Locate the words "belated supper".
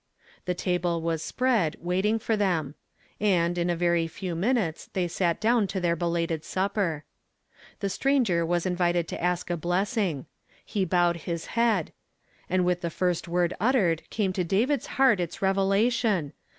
5.95-7.03